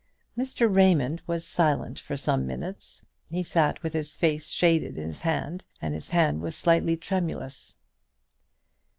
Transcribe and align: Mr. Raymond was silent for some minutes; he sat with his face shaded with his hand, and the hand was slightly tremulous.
Mr. 0.35 0.67
Raymond 0.67 1.21
was 1.27 1.45
silent 1.45 1.99
for 1.99 2.17
some 2.17 2.47
minutes; 2.47 3.05
he 3.29 3.43
sat 3.43 3.83
with 3.83 3.93
his 3.93 4.15
face 4.15 4.49
shaded 4.49 4.95
with 4.97 5.05
his 5.05 5.19
hand, 5.19 5.63
and 5.79 5.93
the 5.93 6.11
hand 6.11 6.41
was 6.41 6.55
slightly 6.55 6.97
tremulous. 6.97 7.75